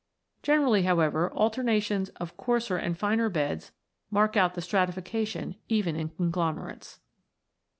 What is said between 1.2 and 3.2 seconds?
alterna tions of coarser and